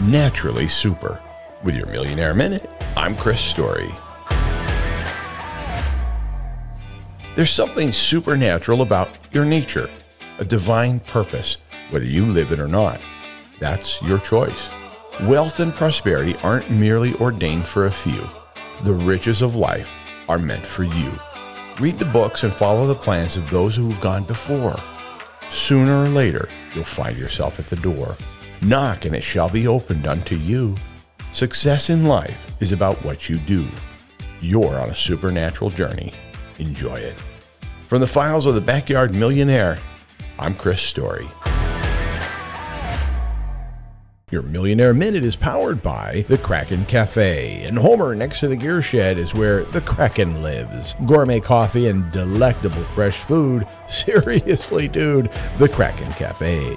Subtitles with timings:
[0.00, 1.20] naturally super.
[1.62, 3.88] With your Millionaire Minute, I'm Chris Story.
[7.36, 9.90] There's something supernatural about your nature,
[10.38, 11.58] a divine purpose,
[11.90, 13.00] whether you live it or not.
[13.60, 14.70] That's your choice.
[15.24, 18.26] Wealth and prosperity aren't merely ordained for a few.
[18.84, 19.90] The riches of life
[20.28, 21.12] are meant for you.
[21.78, 24.78] Read the books and follow the plans of those who have gone before.
[25.52, 28.16] Sooner or later, you'll find yourself at the door.
[28.62, 30.74] Knock and it shall be opened unto you.
[31.32, 33.66] Success in life is about what you do.
[34.40, 36.12] You're on a supernatural journey.
[36.58, 37.14] Enjoy it.
[37.82, 39.78] From the files of the Backyard Millionaire,
[40.38, 41.26] I'm Chris Story.
[44.30, 47.64] Your Millionaire Minute is powered by the Kraken Cafe.
[47.64, 50.94] And Homer, next to the gear shed, is where the Kraken lives.
[51.06, 53.66] Gourmet coffee and delectable fresh food.
[53.88, 56.76] Seriously, dude, the Kraken Cafe.